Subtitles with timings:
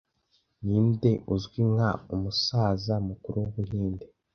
[0.65, 4.05] Ninde uzwi nka 'Umusaza Mukuru w'Ubuhinde'